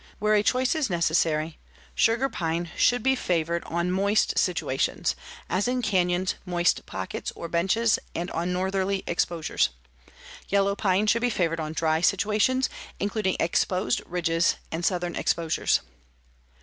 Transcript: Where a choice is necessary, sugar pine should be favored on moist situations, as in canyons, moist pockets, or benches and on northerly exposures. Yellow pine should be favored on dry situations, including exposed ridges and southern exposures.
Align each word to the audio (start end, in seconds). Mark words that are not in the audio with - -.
Where 0.17 0.33
a 0.33 0.41
choice 0.41 0.73
is 0.73 0.89
necessary, 0.89 1.59
sugar 1.93 2.27
pine 2.27 2.71
should 2.75 3.03
be 3.03 3.13
favored 3.15 3.63
on 3.65 3.91
moist 3.91 4.35
situations, 4.35 5.15
as 5.47 5.67
in 5.67 5.83
canyons, 5.83 6.33
moist 6.43 6.87
pockets, 6.87 7.31
or 7.35 7.47
benches 7.47 7.99
and 8.15 8.31
on 8.31 8.51
northerly 8.51 9.03
exposures. 9.05 9.69
Yellow 10.49 10.75
pine 10.75 11.05
should 11.05 11.21
be 11.21 11.29
favored 11.29 11.59
on 11.59 11.73
dry 11.73 12.01
situations, 12.01 12.67
including 12.99 13.37
exposed 13.39 14.01
ridges 14.07 14.55
and 14.71 14.83
southern 14.83 15.15
exposures. 15.15 15.81